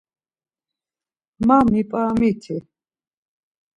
Ma 1.45 1.57
mip̌aramiti. 1.71 2.55